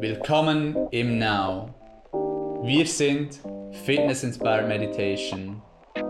Willkommen 0.00 0.88
im 0.92 1.18
Now. 1.18 1.74
Wir 2.62 2.86
sind 2.86 3.40
Fitness 3.84 4.22
Inspired 4.22 4.68
Meditation. 4.68 5.60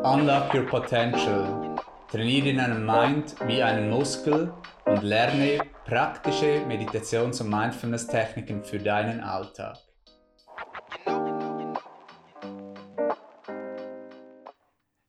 Unlock 0.02 0.52
your 0.52 0.66
potential. 0.66 1.74
Trainiere 2.10 2.54
deinen 2.54 2.84
Mind 2.84 3.34
wie 3.46 3.62
einen 3.62 3.88
Muskel 3.88 4.52
und 4.84 5.02
lerne 5.02 5.60
praktische 5.86 6.66
Meditations- 6.66 7.40
und 7.40 7.48
Mindfulness-Techniken 7.48 8.62
für 8.62 8.78
deinen 8.78 9.20
Alltag. 9.20 9.78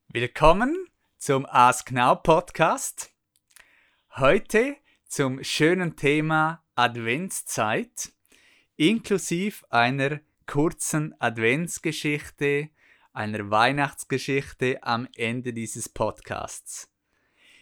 Willkommen 0.07 0.87
zum 1.17 1.45
Ask 1.47 1.91
Now 1.91 2.15
Podcast. 2.15 3.11
Heute 4.15 4.77
zum 5.05 5.43
schönen 5.43 5.97
Thema 5.97 6.63
Adventszeit 6.75 8.13
inklusive 8.79 9.69
einer 9.69 10.21
kurzen 10.47 11.13
Adventsgeschichte, 11.19 12.69
einer 13.11 13.51
Weihnachtsgeschichte 13.51 14.81
am 14.81 15.05
Ende 15.17 15.51
dieses 15.51 15.89
Podcasts. 15.89 16.89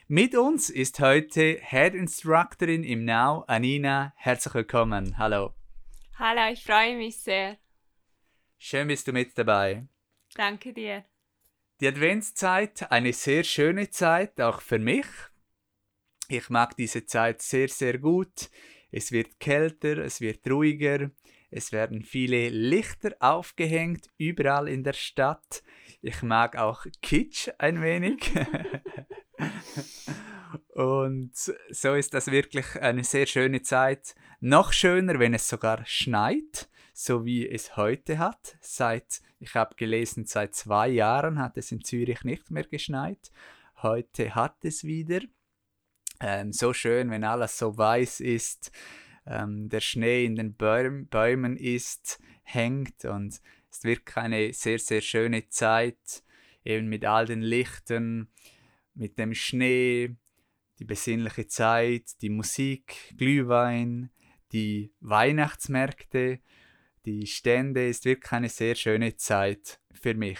Mit 0.07 0.35
uns 0.35 0.69
ist 0.69 0.99
heute 0.99 1.59
Head 1.59 1.95
Instructorin 1.95 2.83
im 2.83 3.03
Now, 3.03 3.43
Anina. 3.47 4.13
Herzlich 4.15 4.53
willkommen. 4.53 5.17
Hallo. 5.17 5.55
Hallo, 6.19 6.53
ich 6.53 6.63
freue 6.63 6.95
mich 6.95 7.17
sehr. 7.17 7.57
Schön 8.59 8.87
bist 8.87 9.07
du 9.07 9.11
mit 9.11 9.35
dabei. 9.39 9.87
Danke 10.35 10.71
dir. 10.71 11.03
Die 11.81 11.87
Adventszeit, 11.87 12.91
eine 12.91 13.11
sehr 13.11 13.43
schöne 13.43 13.89
Zeit, 13.89 14.39
auch 14.39 14.61
für 14.61 14.77
mich. 14.77 15.07
Ich 16.29 16.51
mag 16.51 16.77
diese 16.77 17.07
Zeit 17.07 17.41
sehr, 17.41 17.69
sehr 17.69 17.97
gut. 17.97 18.51
Es 18.91 19.11
wird 19.11 19.39
kälter, 19.39 19.97
es 19.97 20.21
wird 20.21 20.49
ruhiger, 20.49 21.11
es 21.49 21.71
werden 21.71 22.03
viele 22.03 22.49
Lichter 22.49 23.15
aufgehängt, 23.19 24.09
überall 24.17 24.67
in 24.67 24.83
der 24.83 24.93
Stadt. 24.93 25.63
Ich 26.01 26.21
mag 26.21 26.57
auch 26.57 26.85
Kitsch 27.01 27.49
ein 27.57 27.81
wenig. 27.81 28.31
Und 30.69 31.35
so 31.35 31.95
ist 31.95 32.13
das 32.13 32.27
wirklich 32.27 32.65
eine 32.81 33.03
sehr 33.03 33.25
schöne 33.25 33.61
Zeit. 33.61 34.15
Noch 34.39 34.71
schöner, 34.73 35.19
wenn 35.19 35.33
es 35.33 35.47
sogar 35.47 35.85
schneit, 35.85 36.69
so 36.93 37.25
wie 37.25 37.49
es 37.49 37.75
heute 37.77 38.19
hat. 38.19 38.57
Seit, 38.61 39.21
ich 39.39 39.55
habe 39.55 39.75
gelesen, 39.75 40.25
seit 40.25 40.55
zwei 40.55 40.89
Jahren 40.89 41.39
hat 41.39 41.57
es 41.57 41.71
in 41.71 41.83
Zürich 41.83 42.23
nicht 42.23 42.51
mehr 42.51 42.65
geschneit. 42.65 43.31
Heute 43.81 44.35
hat 44.35 44.63
es 44.63 44.83
wieder 44.83 45.21
ähm, 46.19 46.51
so 46.51 46.73
schön, 46.73 47.09
wenn 47.11 47.23
alles 47.23 47.57
so 47.57 47.77
weiß 47.77 48.19
ist, 48.21 48.71
ähm, 49.25 49.69
der 49.69 49.81
Schnee 49.81 50.25
in 50.25 50.35
den 50.35 50.55
Bäum 50.55 51.07
Bäumen 51.07 51.57
ist, 51.57 52.19
hängt 52.43 53.05
und 53.05 53.41
es 53.69 53.83
wird 53.83 54.15
eine 54.17 54.53
sehr, 54.53 54.79
sehr 54.79 55.01
schöne 55.01 55.49
Zeit, 55.49 56.23
eben 56.63 56.87
mit 56.87 57.05
all 57.05 57.25
den 57.25 57.41
Lichtern, 57.41 58.29
mit 58.93 59.19
dem 59.19 59.33
Schnee, 59.33 60.15
die 60.79 60.85
besinnliche 60.85 61.47
Zeit, 61.47 62.21
die 62.21 62.29
Musik, 62.29 63.13
Glühwein, 63.17 64.09
die 64.51 64.91
Weihnachtsmärkte, 64.99 66.39
die 67.05 67.27
Stände, 67.27 67.87
ist 67.87 68.05
wirklich 68.05 68.31
eine 68.31 68.49
sehr 68.49 68.75
schöne 68.75 69.15
Zeit 69.15 69.79
für 69.91 70.13
mich. 70.13 70.39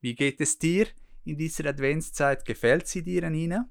Wie 0.00 0.14
geht 0.14 0.40
es 0.40 0.58
dir 0.58 0.86
in 1.24 1.36
dieser 1.36 1.66
Adventszeit? 1.66 2.44
Gefällt 2.44 2.86
sie 2.88 3.02
dir, 3.02 3.28
Nina? 3.30 3.68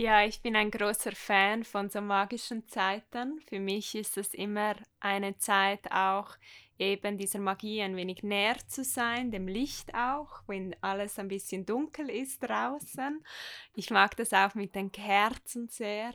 Ja, 0.00 0.24
ich 0.24 0.40
bin 0.42 0.54
ein 0.54 0.70
großer 0.70 1.10
Fan 1.12 1.64
von 1.64 1.90
so 1.90 2.00
magischen 2.00 2.66
Zeiten. 2.68 3.40
Für 3.48 3.58
mich 3.58 3.94
ist 3.96 4.16
es 4.16 4.32
immer 4.32 4.76
eine 5.00 5.36
Zeit 5.38 5.90
auch 5.90 6.36
eben 6.78 7.18
dieser 7.18 7.38
Magie 7.40 7.82
ein 7.82 7.96
wenig 7.96 8.22
näher 8.22 8.56
zu 8.66 8.84
sein, 8.84 9.30
dem 9.30 9.48
Licht 9.48 9.94
auch, 9.94 10.42
wenn 10.46 10.76
alles 10.80 11.18
ein 11.18 11.28
bisschen 11.28 11.66
dunkel 11.66 12.10
ist 12.10 12.42
draußen. 12.42 13.24
Ich 13.74 13.90
mag 13.90 14.16
das 14.16 14.32
auch 14.32 14.54
mit 14.54 14.74
den 14.74 14.92
Kerzen 14.92 15.68
sehr. 15.68 16.12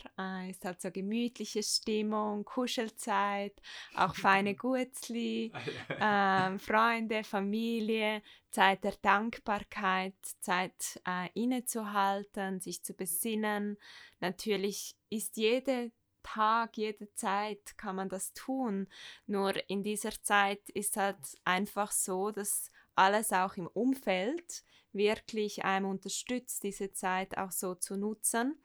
Es 0.47 0.57
ist 0.57 0.65
halt 0.65 0.81
so 0.81 0.91
gemütliche 0.91 1.63
Stimmung, 1.63 2.45
Kuschelzeit, 2.45 3.53
auch 3.95 4.15
feine 4.15 4.55
Gutzli, 4.63 5.51
äh, 5.89 6.59
Freunde, 6.59 7.23
Familie, 7.23 8.21
Zeit 8.51 8.83
der 8.83 8.95
Dankbarkeit, 9.01 10.13
Zeit 10.39 11.01
äh, 11.07 11.29
innezuhalten, 11.33 12.59
sich 12.59 12.83
zu 12.83 12.93
besinnen. 12.93 13.77
Natürlich 14.19 14.95
ist 15.09 15.37
jede 15.37 15.91
Tag, 16.23 16.77
jede 16.77 17.13
Zeit 17.13 17.77
kann 17.77 17.95
man 17.95 18.09
das 18.09 18.33
tun. 18.33 18.87
Nur 19.27 19.53
in 19.69 19.83
dieser 19.83 20.11
Zeit 20.21 20.69
ist 20.69 20.97
halt 20.97 21.17
einfach 21.45 21.91
so, 21.91 22.31
dass 22.31 22.71
alles 22.95 23.31
auch 23.31 23.55
im 23.57 23.67
Umfeld 23.67 24.63
wirklich 24.93 25.65
einem 25.65 25.89
unterstützt, 25.89 26.63
diese 26.63 26.91
Zeit 26.91 27.37
auch 27.37 27.51
so 27.51 27.75
zu 27.75 27.97
nutzen. 27.97 28.57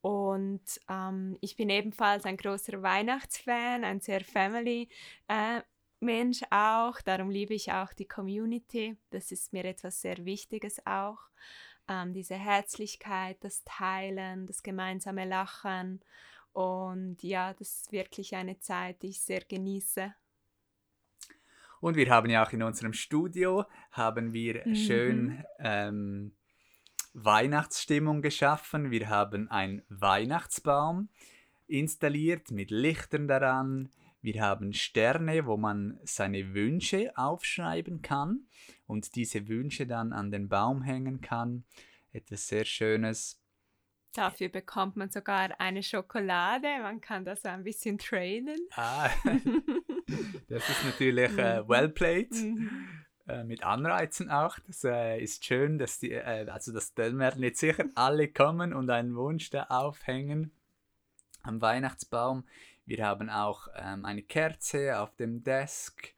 Und 0.00 0.62
ähm, 0.88 1.36
ich 1.40 1.56
bin 1.56 1.68
ebenfalls 1.68 2.24
ein 2.24 2.36
großer 2.36 2.82
Weihnachtsfan, 2.82 3.84
ein 3.84 4.00
sehr 4.00 4.20
Family. 4.20 4.88
Äh, 5.28 5.62
auch, 6.50 7.00
darum 7.00 7.30
liebe 7.30 7.54
ich 7.54 7.72
auch 7.72 7.92
die 7.92 8.06
Community. 8.06 8.96
Das 9.10 9.32
ist 9.32 9.52
mir 9.52 9.64
etwas 9.64 10.00
sehr 10.00 10.24
Wichtiges 10.24 10.84
auch. 10.86 11.18
Ähm, 11.88 12.12
diese 12.12 12.34
Herzlichkeit, 12.34 13.38
das 13.40 13.64
Teilen, 13.64 14.46
das 14.46 14.62
gemeinsame 14.62 15.24
Lachen. 15.24 16.00
Und 16.56 17.22
ja, 17.22 17.52
das 17.52 17.80
ist 17.80 17.92
wirklich 17.92 18.34
eine 18.34 18.58
Zeit, 18.58 19.02
die 19.02 19.08
ich 19.08 19.20
sehr 19.20 19.42
genieße. 19.42 20.14
Und 21.80 21.96
wir 21.96 22.08
haben 22.08 22.30
ja 22.30 22.46
auch 22.46 22.50
in 22.50 22.62
unserem 22.62 22.94
Studio, 22.94 23.66
haben 23.90 24.32
wir 24.32 24.66
mhm. 24.66 24.74
schön 24.74 25.44
ähm, 25.58 26.32
Weihnachtsstimmung 27.12 28.22
geschaffen. 28.22 28.90
Wir 28.90 29.10
haben 29.10 29.50
einen 29.50 29.82
Weihnachtsbaum 29.90 31.10
installiert 31.66 32.50
mit 32.50 32.70
Lichtern 32.70 33.28
daran. 33.28 33.90
Wir 34.22 34.40
haben 34.40 34.72
Sterne, 34.72 35.44
wo 35.44 35.58
man 35.58 36.00
seine 36.04 36.54
Wünsche 36.54 37.12
aufschreiben 37.18 38.00
kann 38.00 38.46
und 38.86 39.14
diese 39.14 39.46
Wünsche 39.46 39.86
dann 39.86 40.14
an 40.14 40.30
den 40.30 40.48
Baum 40.48 40.80
hängen 40.80 41.20
kann. 41.20 41.64
Etwas 42.12 42.48
sehr 42.48 42.64
Schönes. 42.64 43.42
Dafür 44.16 44.48
bekommt 44.48 44.96
man 44.96 45.10
sogar 45.10 45.60
eine 45.60 45.82
Schokolade. 45.82 46.68
Man 46.80 47.02
kann 47.02 47.26
das 47.26 47.44
ein 47.44 47.64
bisschen 47.64 47.98
trainen. 47.98 48.58
Ah, 48.74 49.10
das 50.48 50.68
ist 50.70 50.84
natürlich 50.86 51.36
äh, 51.36 51.60
mhm. 51.60 51.68
well 51.68 51.88
played. 51.90 52.32
Mhm. 52.32 52.88
Äh, 53.28 53.44
mit 53.44 53.62
Anreizen 53.62 54.30
auch. 54.30 54.58
Das 54.66 54.84
äh, 54.84 55.18
ist 55.18 55.44
schön, 55.44 55.78
dass 55.78 55.98
die, 55.98 56.12
äh, 56.12 56.48
also 56.48 56.72
das 56.72 56.96
werden 56.96 57.42
jetzt 57.42 57.60
sicher 57.60 57.84
alle 57.94 58.28
kommen 58.28 58.72
und 58.72 58.88
einen 58.88 59.16
Wunsch 59.16 59.50
da 59.50 59.64
aufhängen 59.64 60.50
am 61.42 61.60
Weihnachtsbaum. 61.60 62.46
Wir 62.86 63.04
haben 63.04 63.28
auch 63.28 63.68
ähm, 63.76 64.06
eine 64.06 64.22
Kerze 64.22 64.98
auf 64.98 65.14
dem 65.16 65.42
Desk 65.42 66.14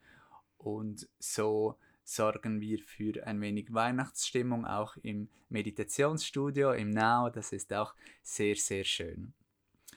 und 0.58 1.08
so 1.18 1.76
sorgen 2.08 2.60
wir 2.60 2.78
für 2.82 3.26
ein 3.26 3.40
wenig 3.40 3.72
Weihnachtsstimmung 3.72 4.64
auch 4.64 4.96
im 5.02 5.28
Meditationsstudio, 5.50 6.72
im 6.72 6.90
Now. 6.90 7.28
Das 7.30 7.52
ist 7.52 7.72
auch 7.72 7.94
sehr, 8.22 8.56
sehr 8.56 8.84
schön. 8.84 9.34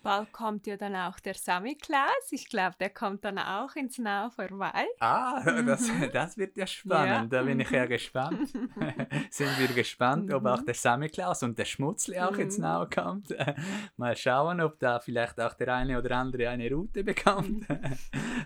Bald 0.03 0.31
kommt 0.31 0.65
ja 0.65 0.77
dann 0.77 0.95
auch 0.95 1.19
der 1.19 1.35
Sammy-Class. 1.35 2.31
Ich 2.31 2.49
glaube, 2.49 2.75
der 2.79 2.89
kommt 2.89 3.23
dann 3.23 3.37
auch 3.37 3.75
ins 3.75 3.99
Now 3.99 4.31
vorbei. 4.31 4.87
Ah, 4.99 5.41
das, 5.61 5.87
mhm. 5.87 6.09
das 6.11 6.37
wird 6.37 6.57
ja 6.57 6.65
spannend. 6.65 7.31
Ja. 7.31 7.39
Da 7.39 7.43
bin 7.43 7.59
ich 7.59 7.69
ja 7.69 7.85
gespannt. 7.85 8.49
Sind 9.29 9.59
wir 9.59 9.67
gespannt, 9.67 10.33
ob 10.33 10.45
auch 10.45 10.61
mhm. 10.61 10.65
der 10.65 10.73
Sammy-Class 10.73 11.43
und 11.43 11.57
der 11.57 11.65
Schmutzli 11.65 12.19
auch 12.19 12.35
ins 12.37 12.57
mhm. 12.57 12.63
Now 12.63 12.87
kommt. 12.89 13.29
Mal 13.97 14.17
schauen, 14.17 14.59
ob 14.59 14.79
da 14.79 14.99
vielleicht 14.99 15.39
auch 15.39 15.53
der 15.53 15.75
eine 15.75 15.99
oder 15.99 16.17
andere 16.17 16.49
eine 16.49 16.69
Route 16.71 17.03
bekommt 17.03 17.67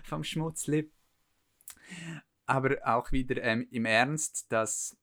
vom 0.04 0.22
Schmutzli. 0.22 0.90
Aber 2.46 2.76
auch 2.84 3.12
wieder 3.12 3.42
ähm, 3.42 3.66
im 3.70 3.84
Ernst, 3.84 4.50
dass 4.52 4.96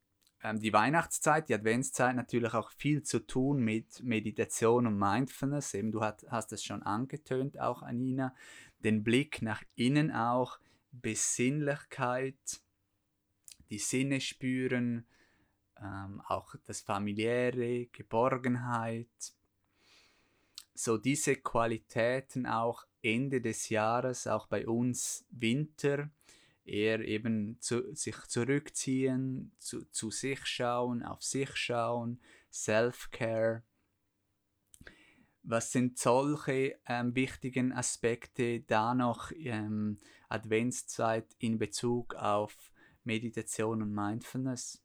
ähm, 0.44 0.60
die 0.60 0.74
Weihnachtszeit, 0.74 1.50
die 1.50 1.54
Adventszeit 1.54 2.16
natürlich 2.16 2.54
auch 2.54 2.72
viel 2.72 3.04
zu 3.04 3.26
tun 3.26 3.64
mit 3.64 4.04
Meditation 4.04 4.88
und 4.88 4.98
Mindfulness. 4.98 5.74
Eben, 5.74 5.92
du 5.92 6.02
hat, 6.02 6.26
hast 6.30 6.52
es 6.54 6.64
schon 6.64 6.84
angetönt, 6.84 7.60
auch 7.60 7.82
Anina. 7.82 8.36
Den 8.80 9.04
Blick 9.04 9.42
nach 9.42 9.64
innen 9.76 10.12
auch, 10.12 10.60
Besinnlichkeit, 10.92 12.62
die 13.70 13.80
Sinne 13.80 14.22
spüren, 14.22 15.08
ähm, 15.82 16.22
auch 16.28 16.56
das 16.66 16.82
familiäre, 16.82 17.88
Geborgenheit. 17.88 19.08
So 20.76 20.98
diese 20.98 21.38
Qualitäten 21.38 22.46
auch 22.46 22.86
Ende 23.02 23.42
des 23.42 23.70
Jahres, 23.70 24.28
auch 24.28 24.48
bei 24.48 24.68
uns 24.68 25.26
Winter, 25.30 26.10
eher 26.66 27.00
eben 27.02 27.58
zu, 27.60 27.94
sich 27.96 28.18
zurückziehen, 28.28 29.54
zu, 29.60 29.86
zu 29.92 30.12
sich 30.12 30.46
schauen, 30.46 31.04
auf 31.04 31.22
sich 31.24 31.56
schauen, 31.56 32.22
Self-Care. 32.52 33.64
Was 35.44 35.72
sind 35.72 35.98
solche 35.98 36.80
ähm, 36.88 37.16
wichtigen 37.16 37.74
Aspekte 37.74 38.62
da 38.62 38.94
noch 38.94 39.32
ähm, 39.36 39.98
Adventszeit 40.30 41.36
in 41.38 41.60
Bezug 41.60 42.16
auf 42.16 42.72
Meditation 43.04 43.82
und 43.82 43.94
Mindfulness? 43.94 44.82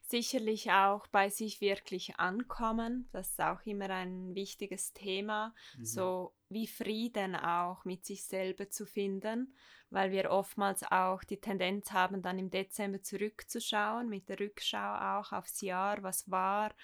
Sicherlich 0.00 0.70
auch 0.70 1.06
bei 1.08 1.28
sich 1.28 1.60
wirklich 1.60 2.18
ankommen. 2.18 3.10
Das 3.12 3.28
ist 3.28 3.40
auch 3.40 3.60
immer 3.66 3.90
ein 3.90 4.34
wichtiges 4.34 4.94
Thema. 4.94 5.54
Mhm. 5.76 5.84
So 5.84 6.32
wie 6.48 6.66
Frieden 6.66 7.36
auch 7.36 7.84
mit 7.84 8.04
sich 8.04 8.24
selber 8.24 8.70
zu 8.70 8.86
finden, 8.86 9.54
weil 9.90 10.10
wir 10.10 10.30
oftmals 10.30 10.82
auch 10.82 11.24
die 11.24 11.40
Tendenz 11.40 11.92
haben, 11.92 12.22
dann 12.22 12.38
im 12.38 12.50
Dezember 12.50 13.02
zurückzuschauen, 13.02 14.08
mit 14.08 14.28
der 14.28 14.40
Rückschau 14.40 15.18
auch 15.18 15.32
aufs 15.32 15.60
Jahr, 15.60 16.02
was 16.02 16.30
war, 16.30 16.74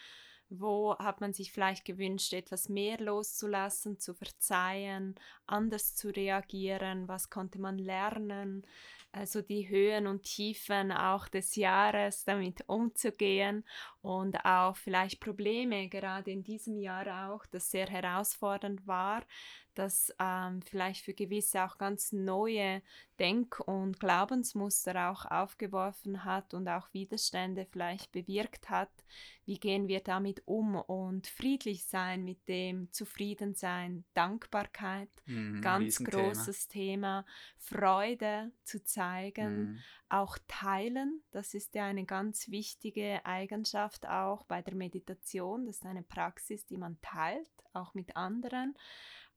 wo 0.51 0.97
hat 0.99 1.21
man 1.21 1.33
sich 1.33 1.53
vielleicht 1.53 1.85
gewünscht, 1.85 2.33
etwas 2.33 2.69
mehr 2.69 2.99
loszulassen, 3.01 3.99
zu 3.99 4.15
verzeihen, 4.15 5.15
anders 5.47 5.95
zu 5.95 6.09
reagieren, 6.09 7.09
was 7.09 7.31
konnte 7.31 7.61
man 7.61 7.79
lernen, 7.79 8.65
also 9.15 9.43
die 9.43 9.69
Höhen 9.69 10.07
und 10.09 10.25
Tiefen 10.25 10.91
auch 10.91 11.29
des 11.29 11.55
Jahres 11.55 12.25
damit 12.25 12.69
umzugehen 12.69 13.65
und 14.03 14.45
auch 14.45 14.77
vielleicht 14.77 15.21
Probleme 15.21 15.89
gerade 15.89 16.33
in 16.33 16.43
diesem 16.43 16.79
Jahr 16.79 17.31
auch, 17.31 17.47
das 17.47 17.71
sehr 17.71 17.87
herausfordernd 17.87 18.87
war, 18.87 19.23
das 19.75 20.15
ähm, 20.19 20.63
vielleicht 20.63 21.05
für 21.05 21.15
gewisse 21.15 21.65
auch 21.65 21.79
ganz 21.79 22.13
neue 22.13 22.83
Denk- 23.19 23.61
und 23.61 24.01
Glaubensmuster 24.01 25.11
auch 25.11 25.25
aufgeworfen 25.25 26.25
hat 26.25 26.53
und 26.55 26.69
auch 26.69 26.93
Widerstände 26.93 27.67
vielleicht 27.71 28.11
bewirkt 28.13 28.71
hat. 28.71 28.91
Wie 29.45 29.59
gehen 29.59 29.87
wir 29.89 30.01
damit 30.01 30.43
um? 30.47 30.75
Und 30.75 31.27
friedlich 31.27 31.85
sein 31.85 32.25
mit 32.25 32.49
dem, 32.49 32.91
zufrieden 32.93 33.55
sein, 33.55 34.05
Dankbarkeit, 34.15 35.11
mhm, 35.27 35.61
ganz 35.61 36.03
großes 36.03 36.69
Thema, 36.69 37.25
Freude 37.57 38.51
zu 38.65 38.83
zeigen, 38.83 39.59
mhm. 39.59 39.79
auch 40.09 40.39
teilen, 40.49 41.23
das 41.31 41.55
ist 41.55 41.75
ja 41.75 41.87
eine 41.87 42.05
ganz 42.05 42.51
wichtige 42.51 43.25
Eigenschaft 43.25 44.09
auch 44.09 44.45
bei 44.45 44.63
der 44.63 44.75
Meditation, 44.75 45.67
das 45.67 45.77
ist 45.77 45.87
eine 45.87 46.03
Praxis, 46.03 46.67
die 46.67 46.79
man 46.79 47.01
teilt, 47.01 47.51
auch 47.73 47.95
mit 47.95 48.17
anderen 48.17 48.75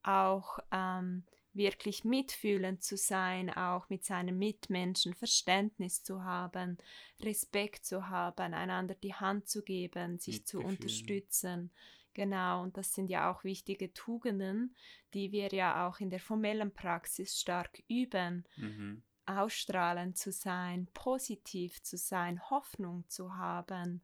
auch 0.08 0.60
ähm, 0.72 1.24
wirklich 1.54 2.06
mitfühlend 2.06 2.84
zu 2.84 2.96
sein, 2.96 3.50
auch 3.50 3.90
mit 3.90 4.06
seinen 4.06 4.38
Mitmenschen 4.38 5.14
Verständnis 5.14 6.04
zu 6.04 6.24
haben, 6.24 6.78
Respekt 7.20 7.86
zu 7.86 8.08
haben, 8.08 8.54
einander 8.54 8.96
die 8.96 9.16
Hand 9.16 9.50
zu 9.50 9.64
geben, 9.64 10.20
sich 10.20 10.46
zu 10.46 10.60
unterstützen. 10.60 11.72
Genau, 12.14 12.64
und 12.64 12.78
das 12.78 12.94
sind 12.94 13.10
ja 13.10 13.32
auch 13.32 13.44
wichtige 13.44 13.94
Tugenden, 13.94 14.76
die 15.14 15.32
wir 15.32 15.50
ja 15.50 15.88
auch 15.88 16.00
in 16.00 16.10
der 16.10 16.20
formellen 16.20 16.74
Praxis 16.74 17.40
stark 17.40 17.84
üben. 17.88 18.46
Mhm. 18.56 19.04
Ausstrahlend 19.28 20.18
zu 20.18 20.32
sein, 20.32 20.88
positiv 20.94 21.84
zu 21.84 21.98
sein, 21.98 22.42
Hoffnung 22.50 23.04
zu 23.10 23.36
haben. 23.36 24.02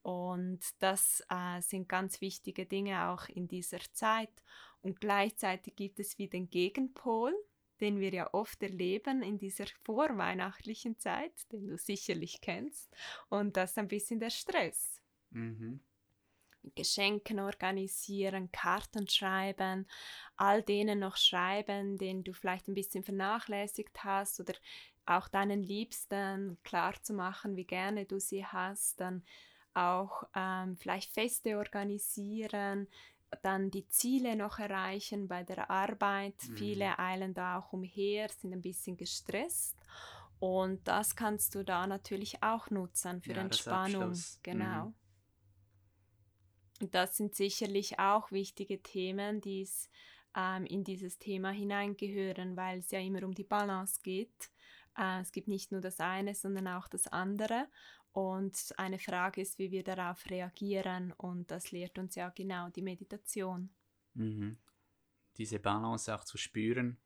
Und 0.00 0.60
das 0.80 1.22
äh, 1.28 1.60
sind 1.60 1.88
ganz 1.88 2.20
wichtige 2.20 2.66
Dinge 2.66 3.08
auch 3.10 3.28
in 3.28 3.46
dieser 3.46 3.80
Zeit. 3.92 4.32
Und 4.82 5.00
gleichzeitig 5.00 5.76
gibt 5.76 6.00
es 6.00 6.18
wie 6.18 6.28
den 6.28 6.50
Gegenpol, 6.50 7.34
den 7.80 8.00
wir 8.00 8.10
ja 8.10 8.32
oft 8.32 8.62
erleben 8.62 9.22
in 9.22 9.38
dieser 9.38 9.66
vorweihnachtlichen 9.84 10.98
Zeit, 10.98 11.50
den 11.52 11.68
du 11.68 11.78
sicherlich 11.78 12.40
kennst. 12.40 12.94
Und 13.28 13.56
das 13.56 13.72
ist 13.72 13.78
ein 13.78 13.88
bisschen 13.88 14.20
der 14.20 14.30
Stress. 14.30 15.00
Mhm. 15.30 15.80
Geschenken 16.76 17.40
organisieren, 17.40 18.52
Karten 18.52 19.08
schreiben, 19.08 19.88
all 20.36 20.62
denen 20.62 21.00
noch 21.00 21.16
schreiben, 21.16 21.98
den 21.98 22.22
du 22.22 22.32
vielleicht 22.32 22.68
ein 22.68 22.74
bisschen 22.74 23.02
vernachlässigt 23.02 24.04
hast 24.04 24.38
oder 24.38 24.54
auch 25.04 25.26
deinen 25.26 25.62
Liebsten 25.62 26.58
klar 26.62 26.94
zu 27.02 27.14
machen, 27.14 27.56
wie 27.56 27.64
gerne 27.64 28.06
du 28.06 28.20
sie 28.20 28.46
hast, 28.46 29.00
dann 29.00 29.24
auch 29.74 30.22
ähm, 30.36 30.76
vielleicht 30.76 31.12
Feste 31.12 31.56
organisieren, 31.58 32.86
dann 33.42 33.70
die 33.70 33.88
Ziele 33.88 34.36
noch 34.36 34.58
erreichen 34.58 35.28
bei 35.28 35.42
der 35.42 35.70
Arbeit. 35.70 36.34
Mhm. 36.48 36.56
Viele 36.56 36.98
eilen 36.98 37.34
da 37.34 37.58
auch 37.58 37.72
umher, 37.72 38.28
sind 38.28 38.52
ein 38.52 38.62
bisschen 38.62 38.96
gestresst. 38.96 39.76
Und 40.38 40.86
das 40.88 41.14
kannst 41.14 41.54
du 41.54 41.64
da 41.64 41.86
natürlich 41.86 42.42
auch 42.42 42.68
nutzen 42.70 43.22
für 43.22 43.32
ja, 43.32 43.42
Entspannung. 43.42 44.12
Genau. 44.42 44.86
Mhm. 44.86 44.94
Und 46.80 46.94
das 46.96 47.16
sind 47.16 47.34
sicherlich 47.36 48.00
auch 48.00 48.32
wichtige 48.32 48.82
Themen, 48.82 49.40
die 49.40 49.68
ähm, 50.36 50.66
in 50.66 50.82
dieses 50.82 51.18
Thema 51.18 51.50
hineingehören, 51.50 52.56
weil 52.56 52.80
es 52.80 52.90
ja 52.90 52.98
immer 52.98 53.22
um 53.22 53.34
die 53.34 53.44
Balance 53.44 54.00
geht. 54.02 54.50
Äh, 54.98 55.20
es 55.20 55.30
gibt 55.30 55.48
nicht 55.48 55.70
nur 55.70 55.80
das 55.80 56.00
eine, 56.00 56.34
sondern 56.34 56.68
auch 56.68 56.88
das 56.88 57.06
andere. 57.06 57.68
Und 58.12 58.74
eine 58.76 58.98
Frage 58.98 59.40
ist, 59.40 59.58
wie 59.58 59.70
wir 59.70 59.82
darauf 59.82 60.28
reagieren. 60.28 61.12
Und 61.12 61.50
das 61.50 61.72
lehrt 61.72 61.98
uns 61.98 62.14
ja 62.14 62.28
genau 62.28 62.68
die 62.68 62.82
Meditation. 62.82 63.70
Mhm. 64.14 64.58
Diese 65.38 65.58
Balance 65.58 66.14
auch 66.14 66.24
zu 66.24 66.36
spüren. 66.36 66.98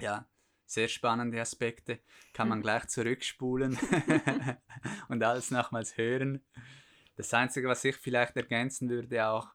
Ja, 0.00 0.28
sehr 0.66 0.88
spannende 0.88 1.40
Aspekte. 1.40 2.00
Kann 2.34 2.48
man 2.48 2.60
gleich 2.62 2.86
zurückspulen 2.88 3.78
und 5.08 5.22
alles 5.22 5.50
nochmals 5.50 5.96
hören. 5.96 6.44
Das 7.16 7.32
Einzige, 7.32 7.68
was 7.68 7.84
ich 7.84 7.96
vielleicht 7.96 8.36
ergänzen 8.36 8.90
würde, 8.90 9.26
auch 9.26 9.48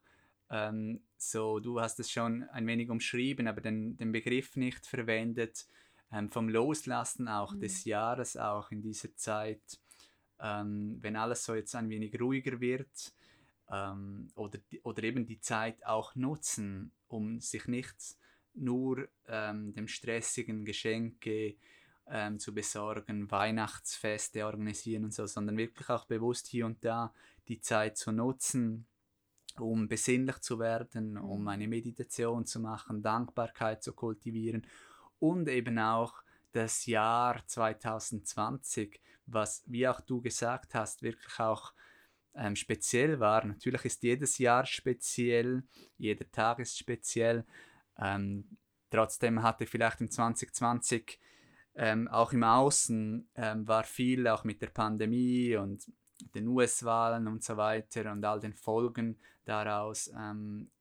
ähm, 0.50 1.02
so, 1.18 1.60
du 1.60 1.80
hast 1.82 2.00
es 2.00 2.12
schon 2.12 2.44
ein 2.50 2.66
wenig 2.68 2.90
umschrieben, 2.90 3.48
aber 3.48 3.62
den, 3.62 3.98
den 3.98 4.12
Begriff 4.12 4.56
nicht 4.56 4.86
verwendet, 4.86 5.68
ähm, 6.12 6.32
vom 6.32 6.50
Loslassen 6.50 7.28
auch 7.28 7.54
mhm. 7.54 7.60
des 7.60 7.84
Jahres, 7.86 8.38
auch 8.38 8.72
in 8.72 8.82
dieser 8.82 9.16
Zeit 9.16 9.80
ähm, 10.42 10.98
wenn 11.02 11.16
alles 11.16 11.44
so 11.44 11.56
jetzt 11.56 11.76
ein 11.76 11.90
wenig 11.90 12.20
ruhiger 12.20 12.60
wird 12.60 13.14
ähm, 13.72 14.30
oder, 14.36 14.60
oder 14.84 15.04
eben 15.04 15.26
die 15.26 15.40
Zeit 15.40 15.86
auch 15.86 16.16
nutzen, 16.16 16.92
um 17.08 17.40
sich 17.40 17.68
nicht 17.68 18.18
nur 18.54 19.08
ähm, 19.28 19.74
dem 19.74 19.88
stressigen 19.88 20.66
Geschenke 20.66 21.56
ähm, 22.10 22.40
zu 22.40 22.54
besorgen, 22.54 23.30
Weihnachtsfeste 23.30 24.46
organisieren 24.46 25.06
und 25.06 25.14
so, 25.14 25.26
sondern 25.26 25.58
wirklich 25.58 25.90
auch 25.90 26.06
bewusst 26.06 26.48
hier 26.48 26.66
und 26.66 26.84
da 26.84 27.14
die 27.48 27.62
Zeit 27.62 27.98
zu 27.98 28.12
nutzen, 28.12 28.88
um 29.60 29.88
besinnlich 29.88 30.40
zu 30.40 30.60
werden, 30.60 31.18
um 31.18 31.42
mhm. 31.42 31.48
eine 31.48 31.68
Meditation 31.68 32.46
zu 32.46 32.60
machen, 32.60 33.02
Dankbarkeit 33.02 33.84
zu 33.84 33.94
kultivieren 33.94 34.66
und 35.20 35.48
eben 35.48 35.80
auch 35.80 36.22
das 36.58 36.88
Jahr 36.88 37.46
2020 37.46 39.00
was, 39.28 39.64
wie 39.68 39.88
auch 39.88 40.02
du 40.02 40.22
gesagt 40.22 40.74
hast, 40.74 41.04
wirklich 41.04 41.40
auch 41.40 41.74
ähm, 42.34 42.56
speziell 42.56 43.20
war. 43.20 43.46
Natürlich 43.46 43.86
ist 43.86 44.04
jedes 44.04 44.38
Jahr 44.38 44.66
speziell, 44.66 45.64
jeder 45.98 46.30
Tag 46.32 46.60
ist 46.60 46.78
speziell. 46.78 47.46
Ähm, 48.00 48.58
trotzdem 48.90 49.44
hatte 49.44 49.68
vielleicht 49.68 50.02
im 50.02 50.10
2020 50.10 51.20
ähm, 51.76 52.08
auch 52.08 52.34
im 52.34 52.44
Außen 52.44 53.30
ähm, 53.36 53.68
war 53.68 53.84
viel 53.84 54.28
auch 54.28 54.44
mit 54.44 54.62
der 54.62 54.70
Pandemie 54.70 55.56
und 55.58 55.92
den 56.34 56.48
US-Wahlen 56.48 57.28
und 57.28 57.44
so 57.44 57.58
weiter 57.58 58.12
und 58.12 58.26
all 58.26 58.40
den 58.40 58.54
Folgen 58.54 59.20
daraus 59.46 60.10
ähm, 60.18 60.72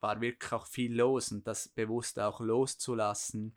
war 0.00 0.20
wirklich 0.20 0.52
auch 0.52 0.66
viel 0.66 0.96
los 0.96 1.30
und 1.30 1.46
das 1.46 1.68
bewusst 1.68 2.18
auch 2.18 2.40
loszulassen 2.40 3.56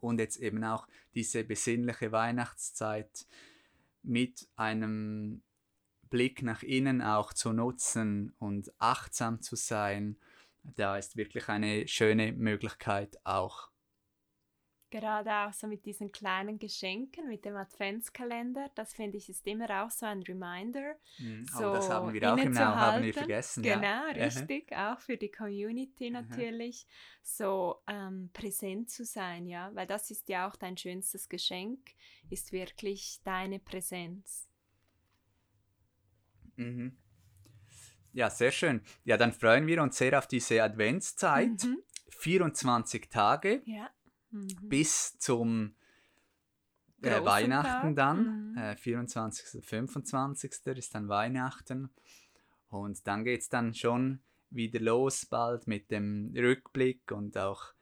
und 0.00 0.18
jetzt 0.18 0.36
eben 0.36 0.62
auch 0.64 0.86
diese 1.14 1.44
besinnliche 1.44 2.12
Weihnachtszeit 2.12 3.26
mit 4.02 4.48
einem 4.56 5.42
Blick 6.10 6.42
nach 6.42 6.62
innen 6.62 7.02
auch 7.02 7.32
zu 7.32 7.52
nutzen 7.52 8.32
und 8.38 8.72
achtsam 8.78 9.40
zu 9.40 9.56
sein, 9.56 10.16
da 10.62 10.96
ist 10.96 11.16
wirklich 11.16 11.48
eine 11.48 11.88
schöne 11.88 12.32
Möglichkeit 12.32 13.18
auch. 13.24 13.70
Gerade 14.90 15.32
auch 15.32 15.52
so 15.52 15.66
mit 15.66 15.84
diesen 15.86 16.12
kleinen 16.12 16.58
Geschenken, 16.58 17.28
mit 17.28 17.44
dem 17.44 17.56
Adventskalender, 17.56 18.70
das 18.74 18.94
finde 18.94 19.16
ich 19.16 19.28
ist 19.28 19.46
immer 19.46 19.84
auch 19.84 19.90
so 19.90 20.06
ein 20.06 20.22
Reminder. 20.22 20.94
Mhm. 21.18 21.46
So 21.46 21.70
oh, 21.70 21.74
das 21.74 21.90
haben 21.90 22.12
wir 22.12 22.32
auch 22.32 22.36
im 22.36 22.56
haben 22.56 23.02
wir 23.02 23.12
vergessen. 23.12 23.62
Genau, 23.62 23.82
ja. 23.82 24.10
richtig, 24.10 24.72
auch 24.72 25.00
für 25.00 25.16
die 25.16 25.30
Community 25.30 26.10
natürlich, 26.10 26.86
so 27.22 27.82
ähm, 27.88 28.30
präsent 28.32 28.90
zu 28.90 29.04
sein, 29.04 29.46
ja, 29.46 29.74
weil 29.74 29.86
das 29.86 30.10
ist 30.10 30.28
ja 30.28 30.48
auch 30.48 30.54
dein 30.54 30.76
schönstes 30.76 31.28
Geschenk, 31.28 31.80
ist 32.30 32.52
wirklich 32.52 33.20
deine 33.24 33.58
Präsenz. 33.58 34.48
Mhm. 36.56 36.96
Ja, 38.12 38.30
sehr 38.30 38.52
schön. 38.52 38.80
Ja, 39.02 39.16
dann 39.16 39.32
freuen 39.32 39.66
wir 39.66 39.82
uns 39.82 39.98
sehr 39.98 40.16
auf 40.16 40.28
diese 40.28 40.62
Adventszeit. 40.62 41.64
Mhm. 41.64 41.78
24 42.10 43.10
Tage. 43.10 43.60
Ja 43.64 43.90
mhm. 44.34 44.68
bis 44.68 45.18
zum 45.18 45.74
äh, 47.02 47.24
Weihnachten 47.24 47.94
dann. 47.94 48.52
Mhm. 48.52 48.58
Äh, 48.58 48.76
24. 48.76 49.64
25. 49.64 50.52
ist 50.76 50.94
dann 50.94 51.08
Weihnachten. 51.08 51.90
Und 52.68 53.06
dann 53.06 53.24
geht 53.24 53.42
es 53.42 53.48
dann 53.48 53.74
schon 53.74 54.20
wieder 54.50 54.80
los 54.80 55.26
bald 55.26 55.66
mit 55.66 55.90
dem 55.90 56.32
Rückblick 56.36 57.10
und 57.12 57.36
auch 57.38 57.72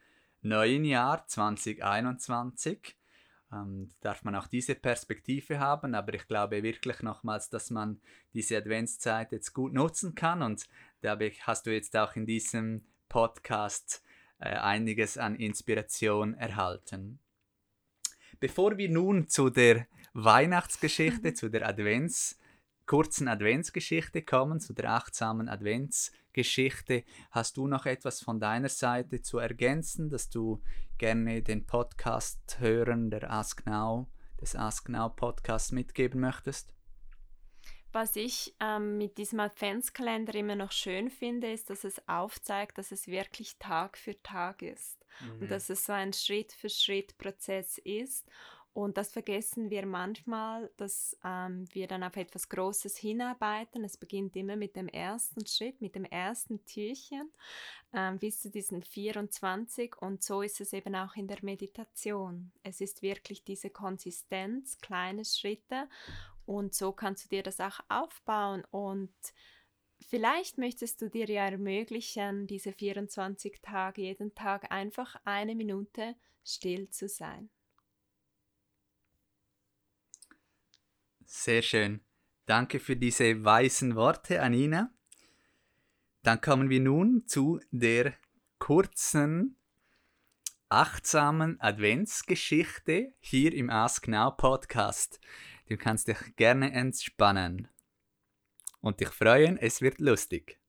neuen 0.42 0.85
Jahr 0.85 1.26
2021. 1.26 2.97
Ähm, 3.52 3.90
darf 4.00 4.25
man 4.25 4.35
auch 4.35 4.47
diese 4.47 4.75
Perspektive 4.75 5.61
haben, 5.61 5.94
aber 5.94 6.14
ich 6.14 6.26
glaube 6.26 6.62
wirklich 6.62 7.02
nochmals, 7.02 7.50
dass 7.50 7.71
man 7.71 8.00
diese 8.32 8.56
Adventszeit 8.56 9.32
jetzt 9.32 9.52
gut 9.52 9.75
nutzen 9.75 10.14
kann 10.14 10.42
und 10.42 10.66
dabei 11.02 11.32
hast 11.42 11.66
du 11.66 11.73
jetzt 11.73 11.94
auch 11.97 12.16
in 12.16 12.25
diesem 12.25 12.87
Podcast 13.11 14.02
einiges 14.42 15.18
an 15.18 15.37
Inspiration 15.37 16.34
erhalten. 16.34 17.18
Bevor 18.40 18.76
wir 18.76 18.88
nun 18.88 19.28
zu 19.28 19.50
der 19.50 19.87
Weihnachtsgeschichte, 20.14 21.34
zu 21.34 21.49
der 21.49 21.66
Advents, 21.68 22.38
kurzen 22.87 23.28
Adventsgeschichte 23.28 24.22
kommen, 24.22 24.61
zu 24.61 24.72
der 24.72 24.90
achtsamen 24.90 25.49
Adventsgeschichte, 25.49 27.04
hast 27.30 27.56
du 27.56 27.66
noch 27.66 27.87
etwas 27.87 28.20
von 28.20 28.40
deiner 28.40 28.68
Seite 28.68 29.22
zu 29.22 29.38
ergänzen, 29.38 30.11
dass 30.11 30.28
du 30.28 30.61
gerne 30.99 31.42
den 31.42 31.64
Podcast 31.66 32.58
hören, 32.58 33.11
der 33.11 33.30
Ask 33.30 33.64
Now, 33.66 34.08
des 34.40 34.56
Ask 34.56 34.88
Now 34.88 35.08
Podcasts 35.08 35.72
mitgeben 35.72 36.20
möchtest? 36.20 36.75
Was 37.92 38.16
ich 38.16 38.54
ähm, 38.58 38.99
mit 38.99 39.18
diesem 39.18 39.40
Adventskalender 39.40 40.34
immer 40.34 40.56
noch 40.56 40.72
schön 40.72 41.11
finde, 41.11 41.52
ist, 41.52 41.70
dass 41.70 41.84
es 41.84 42.08
aufzeigt, 42.08 42.78
dass 42.78 42.90
es 42.90 43.06
wirklich 43.06 43.58
Tag 43.58 43.99
für 43.99 44.20
Tag 44.22 44.62
ist 44.62 44.99
mhm. 45.20 45.42
und 45.42 45.50
dass 45.50 45.68
es 45.68 45.84
so 45.84 45.92
ein 45.92 46.12
Schritt 46.12 46.52
für 46.52 46.70
Schritt 46.70 47.16
Prozess 47.18 47.78
ist 47.78 48.26
und 48.75 48.96
das 48.96 49.12
vergessen 49.12 49.68
wir 49.68 49.84
manchmal, 49.84 50.70
dass 50.78 51.18
ähm, 51.25 51.66
wir 51.72 51.87
dann 51.87 52.02
auf 52.02 52.16
etwas 52.16 52.49
Großes 52.49 52.96
hinarbeiten. 52.96 53.84
Es 53.84 53.99
beginnt 53.99 54.34
immer 54.34 54.56
mit 54.56 54.76
dem 54.76 54.88
ersten 54.88 55.46
Schritt, 55.46 55.82
mit 55.82 55.94
dem 55.94 56.06
ersten 56.06 56.64
Türchen 56.64 57.30
ähm, 57.92 58.18
bis 58.18 58.40
zu 58.40 58.50
diesen 58.50 58.82
24. 58.82 60.00
Und 60.00 60.22
so 60.22 60.40
ist 60.40 60.62
es 60.62 60.72
eben 60.72 60.94
auch 60.94 61.16
in 61.16 61.28
der 61.28 61.38
Meditation. 61.42 62.50
Es 62.62 62.80
ist 62.80 63.02
wirklich 63.02 63.44
diese 63.44 63.68
Konsistenz, 63.68 64.78
kleine 64.78 65.26
Schritte. 65.26 65.87
Und 66.46 66.75
so 66.75 66.92
kannst 66.92 67.25
du 67.25 67.28
dir 67.28 67.42
das 67.42 67.61
auch 67.61 67.80
aufbauen. 67.88 68.64
Und 68.70 69.14
vielleicht 70.00 70.58
möchtest 70.58 71.00
du 71.02 71.08
dir 71.08 71.26
ja 71.26 71.46
ermöglichen, 71.46 72.46
diese 72.46 72.72
24 72.72 73.61
Tage, 73.62 74.02
jeden 74.02 74.34
Tag 74.34 74.70
einfach 74.70 75.16
eine 75.25 75.54
Minute 75.54 76.16
still 76.44 76.90
zu 76.90 77.08
sein. 77.08 77.50
Sehr 81.25 81.62
schön. 81.62 82.00
Danke 82.46 82.80
für 82.80 82.96
diese 82.96 83.44
weisen 83.44 83.94
Worte, 83.94 84.42
Anina. 84.42 84.92
Dann 86.22 86.40
kommen 86.40 86.70
wir 86.70 86.80
nun 86.80 87.26
zu 87.26 87.61
der 87.70 88.14
kurzen, 88.58 89.56
achtsamen 90.68 91.61
Adventsgeschichte 91.61 93.14
hier 93.20 93.52
im 93.54 93.70
Ask 93.70 94.08
Now 94.08 94.30
Podcast. 94.30 95.20
Du 95.66 95.76
kannst 95.76 96.09
dich 96.09 96.37
gerne 96.37 96.73
entspannen 96.73 97.69
und 98.81 99.00
dich 99.00 99.09
freuen, 99.11 99.57
es 99.59 99.81
wird 99.81 100.00
lustig. 100.00 100.62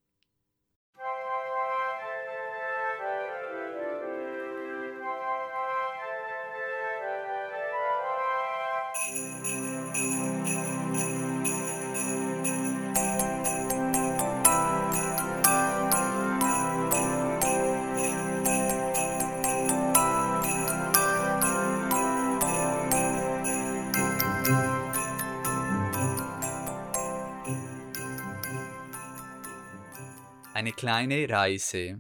Kleine 30.84 31.30
Reise. 31.30 31.98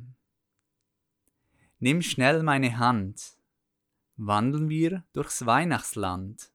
Nimm 1.79 2.01
schnell 2.01 2.43
meine 2.43 2.79
Hand, 2.79 3.37
wandeln 4.17 4.67
wir 4.67 5.05
durchs 5.13 5.45
Weihnachtsland. 5.45 6.51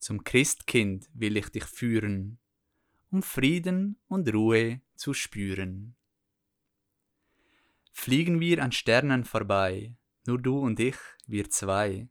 Zum 0.00 0.24
Christkind 0.24 1.08
will 1.14 1.36
ich 1.36 1.48
dich 1.50 1.62
führen, 1.62 2.40
um 3.12 3.22
Frieden 3.22 4.00
und 4.08 4.34
Ruhe 4.34 4.80
zu 4.96 5.14
spüren. 5.14 5.94
Fliegen 7.92 8.40
wir 8.40 8.64
an 8.64 8.72
Sternen 8.72 9.22
vorbei, 9.24 9.94
nur 10.26 10.42
du 10.42 10.58
und 10.58 10.80
ich, 10.80 10.98
wir 11.28 11.48
zwei. 11.50 12.08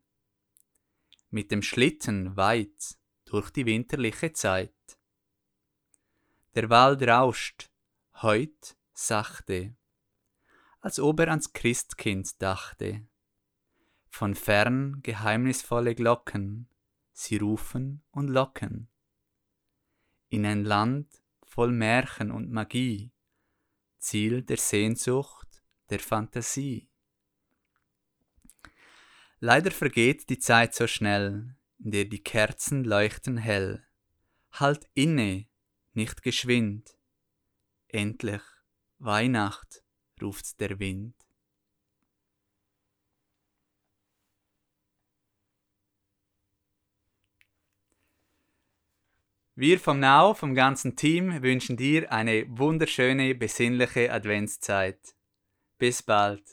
Mit 1.31 1.51
dem 1.51 1.61
Schlitten 1.61 2.37
weit 2.37 2.95
durch 3.25 3.49
die 3.49 3.65
winterliche 3.65 4.31
Zeit. 4.31 4.97
Der 6.55 6.69
Wald 6.69 7.03
rauscht, 7.03 7.69
heut 8.21 8.77
sachte, 8.97 9.75
als 10.79 10.99
ob 10.99 11.19
er 11.19 11.29
ans 11.29 11.53
Christkind 11.53 12.41
dachte. 12.41 13.07
Von 14.07 14.33
fern 14.33 15.01
geheimnisvolle 15.03 15.93
Glocken, 15.93 16.69
sie 17.11 17.37
rufen 17.37 18.03
und 18.11 18.29
locken. 18.29 18.89
In 20.29 20.45
ein 20.45 20.63
Land 20.63 21.21
voll 21.43 21.71
Märchen 21.71 22.31
und 22.31 22.49
Magie, 22.51 23.11
Ziel 23.97 24.41
der 24.41 24.57
Sehnsucht, 24.57 25.63
der 25.89 25.99
Fantasie. 25.99 26.89
Leider 29.39 29.71
vergeht 29.71 30.29
die 30.29 30.39
Zeit 30.39 30.73
so 30.73 30.87
schnell, 30.87 31.55
in 31.77 31.91
der 31.91 32.05
die 32.05 32.23
Kerzen 32.23 32.83
leuchten 32.83 33.37
hell. 33.37 33.85
Halt 34.51 34.89
inne, 34.93 35.47
nicht 35.93 36.23
geschwind, 36.23 36.97
Endlich 37.87 38.41
Weihnacht, 38.99 39.83
ruft 40.21 40.59
der 40.59 40.79
Wind. 40.79 41.15
Wir 49.57 49.79
vom 49.79 50.01
Now, 50.01 50.33
vom 50.33 50.53
ganzen 50.53 50.97
Team, 50.97 51.41
wünschen 51.41 51.77
dir 51.77 52.11
eine 52.11 52.45
wunderschöne, 52.49 53.35
besinnliche 53.35 54.11
Adventszeit. 54.11 55.15
Bis 55.77 56.03
bald. 56.03 56.43